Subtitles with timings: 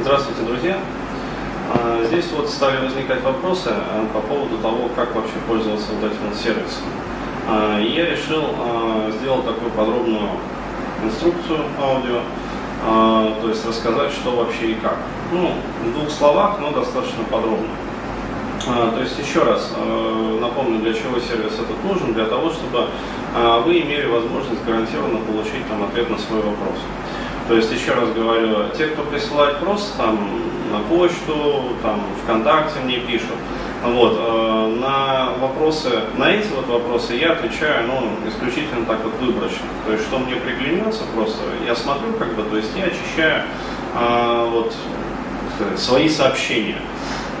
[0.00, 0.78] Здравствуйте, друзья.
[1.74, 6.32] А, Здесь вот стали возникать вопросы а, по поводу того, как вообще пользоваться вот этим
[6.40, 6.84] сервисом.
[7.48, 8.44] А, И я решил
[9.18, 10.30] сделать такую подробную
[11.02, 12.20] инструкцию аудио,
[13.42, 14.98] то есть рассказать, что вообще и как.
[15.32, 17.68] Ну, в двух словах, но достаточно подробно.
[18.64, 19.72] То есть еще раз
[20.40, 22.86] напомню, для чего сервис этот нужен, для того, чтобы
[23.64, 26.78] вы имели возможность гарантированно получить там ответ на свой вопрос.
[27.48, 30.18] То есть еще раз говорю, те, кто присылает просто там
[30.70, 33.36] на почту, там ВКонтакте мне пишут,
[33.82, 39.66] вот, э, на вопросы, на эти вот вопросы я отвечаю, ну, исключительно так вот выборочно.
[39.86, 43.42] То есть, что мне приглянется просто, я смотрю, как бы, то есть я очищаю
[43.94, 44.74] э, вот
[45.76, 46.80] свои сообщения.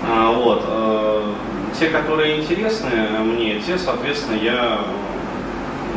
[0.08, 0.64] А, вот.
[0.66, 1.32] э,
[1.78, 2.90] Те, которые интересны
[3.22, 4.80] мне, те, соответственно, я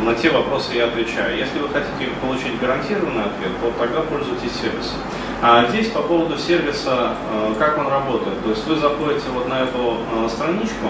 [0.06, 1.38] на те вопросы я отвечаю.
[1.38, 4.96] Если вы хотите получить гарантированный ответ, то тогда пользуйтесь сервисом.
[5.42, 8.42] А здесь по поводу сервиса, э, как он работает.
[8.44, 10.88] То есть вы заходите вот на эту э, страничку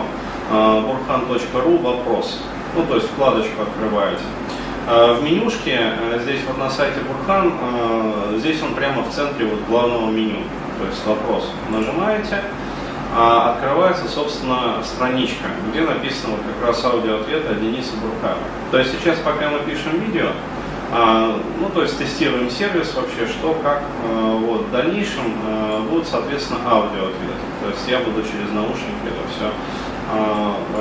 [0.52, 2.38] э, burhan.ru вопрос.
[2.76, 4.24] Ну, то есть вкладочку открываете.
[4.88, 7.54] В менюшке, здесь вот на сайте Бурхан,
[8.40, 10.40] здесь он прямо в центре вот главного меню.
[10.80, 11.52] То есть вопрос.
[11.70, 12.42] Нажимаете,
[13.16, 18.38] а открывается, собственно, страничка, где написано вот как раз аудиоответ от Дениса Бурхана.
[18.72, 20.30] То есть сейчас, пока мы пишем видео,
[20.94, 26.06] а, ну, то есть тестируем сервис вообще, что, как, а, вот, в дальнейшем а, будут,
[26.06, 27.46] соответственно, аудиоответы.
[27.64, 29.52] То есть я буду через наушники это все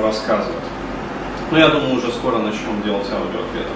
[0.03, 0.63] рассказывать.
[1.51, 3.69] Ну, я думаю, уже скоро начнем делать аудиоответы.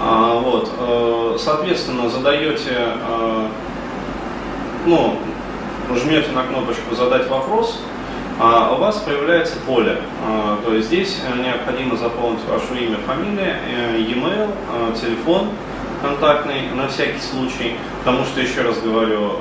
[0.00, 2.94] А, вот, э, соответственно, задаете,
[4.86, 5.18] ну,
[5.94, 7.80] жмете на кнопочку «Задать вопрос»,
[8.38, 9.98] а у вас появляется поле.
[10.24, 15.50] А, То есть здесь э, необходимо заполнить ваше имя, фамилия, э, e-mail, э, телефон
[16.00, 19.40] контактный на всякий случай, потому что, еще раз говорю,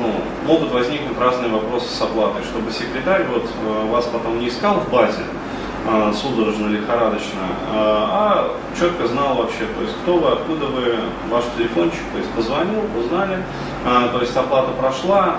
[0.00, 0.14] ну,
[0.46, 3.46] могут возникнуть разные вопросы с оплатой, чтобы секретарь вот
[3.90, 5.20] вас потом не искал в базе,
[6.14, 10.96] судорожно, лихорадочно, а а четко знал вообще, то есть кто вы, откуда вы,
[11.28, 13.38] ваш телефончик, то есть позвонил, узнали,
[13.84, 15.38] а, то есть оплата прошла,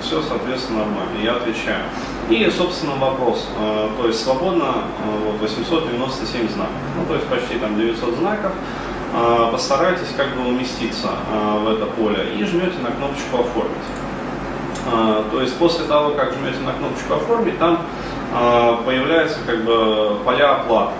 [0.00, 1.84] все, соответственно, нормально, я отвечаю.
[2.30, 4.84] И, собственно, вопрос, а, то есть свободно а,
[5.26, 8.52] вот, 897 знаков, ну, то есть почти там 900 знаков,
[9.14, 13.76] а, постарайтесь как бы уместиться а, в это поле и жмете на кнопочку «Оформить».
[14.86, 17.86] А, То есть после того, как жмете на кнопочку «Оформить», там а,
[18.30, 20.92] появляются как бы поля оплаты.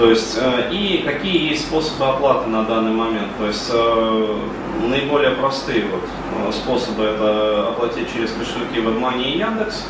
[0.00, 3.36] То есть э, и какие есть способы оплаты на данный момент.
[3.36, 4.36] То есть э,
[4.88, 6.00] наиболее простые вот,
[6.48, 9.84] э, способы это оплатить через кошельки WebMoney и Яндекс,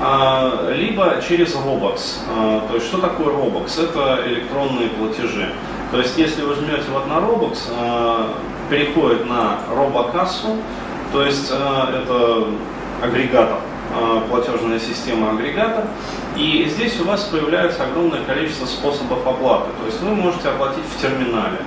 [0.00, 2.20] а, либо через Robux.
[2.30, 3.78] А, То есть что такое Robux?
[3.78, 5.52] Это электронные платежи.
[5.90, 8.38] То есть если вы жмете вот на Robux, а,
[8.70, 10.56] переходит на робокассу,
[11.12, 12.46] то есть это
[13.02, 13.58] агрегатор,
[14.28, 15.84] платежная система агрегатор.
[16.36, 19.70] И здесь у вас появляется огромное количество способов оплаты.
[19.80, 21.58] То есть вы можете оплатить в терминале.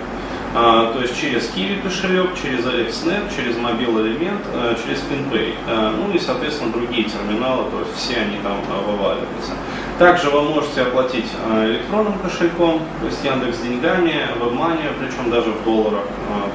[0.56, 5.54] А, то есть через Kiwi кошелек, через AlexNet, через Mobile Element, э, через PinPay.
[5.98, 8.58] Ну и, соответственно, другие терминалы, то есть все они там
[8.88, 9.54] вываливаются.
[10.00, 11.28] Также вы можете оплатить
[11.66, 16.06] электронным кошельком, то есть Яндекс деньгами, WebMoney, причем даже в долларах,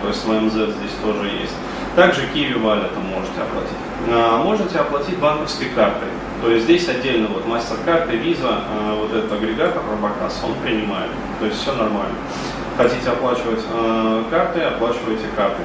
[0.03, 1.55] то есть ВМЗ здесь тоже есть.
[1.97, 3.77] Также Kiwi Wallet можете оплатить.
[4.11, 6.09] А, Можете оплатить банковской картой.
[6.43, 11.11] То есть здесь отдельно вот MasterCard и Visa, а, вот этот агрегатор Робокасс, он принимает.
[11.39, 12.17] То есть все нормально.
[12.77, 15.65] Хотите оплачивать а, картой, оплачиваете картой.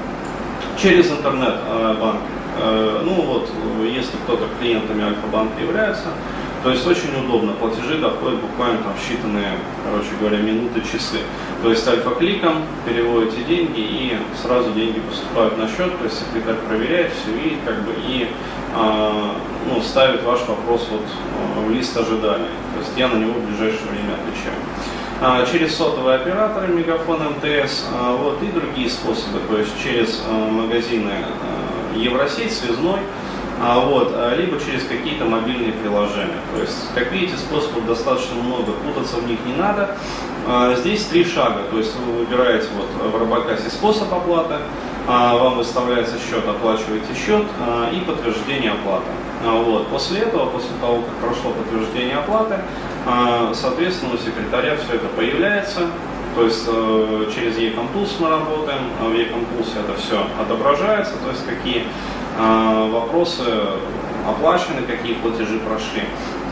[0.77, 2.19] Через интернет-банк.
[3.03, 3.49] Ну вот,
[3.85, 6.07] если кто-то клиентами Альфа-банка является,
[6.63, 11.19] то есть очень удобно, платежи доходят буквально там считанные, короче говоря, минуты, часы.
[11.63, 17.11] То есть альфа-кликом переводите деньги и сразу деньги поступают на счет, то есть секретарь проверяет
[17.13, 18.27] все и как бы и
[18.75, 19.35] а,
[19.67, 22.49] ну, ставит ваш вопрос вот а, в лист ожидания.
[22.73, 24.55] То есть я на него в ближайшее время отвечаю.
[25.21, 27.85] А, через сотовые операторы Мегафон МТС,
[28.19, 30.21] вот и другие способы, то есть через
[30.51, 31.11] магазины
[31.95, 32.99] Евросеть, Связной,
[33.61, 36.39] а, вот, а, либо через какие-то мобильные приложения.
[36.55, 39.97] То есть, как видите, способов достаточно много, путаться в них не надо.
[40.47, 44.55] А, Здесь три шага, то есть вы выбираете вот в Робокассе способ оплаты,
[45.07, 47.43] а, вам выставляется счет, оплачиваете счет
[47.93, 49.07] и подтверждение оплаты.
[49.43, 49.87] Вот.
[49.87, 52.55] После этого, после того, как прошло подтверждение оплаты,
[53.53, 55.87] соответственно, у секретаря все это появляется,
[56.35, 61.45] то есть э, через e-Compulse мы работаем, а в e-Compulse это все отображается, то есть
[61.45, 61.83] какие
[62.37, 63.43] э, вопросы
[64.27, 66.03] оплачены, какие платежи прошли.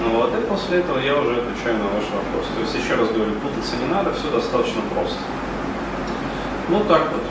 [0.04, 2.46] Ну Вот, и после этого я уже отвечаю на ваш вопрос.
[2.56, 5.18] То есть, еще раз говорю, путаться не надо, все достаточно просто.
[6.70, 7.24] Вот так вот.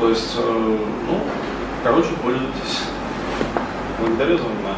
[0.00, 0.76] То есть, э,
[1.08, 1.20] ну,
[1.84, 2.82] короче, пользуйтесь.
[4.00, 4.71] Благодарю за внимание.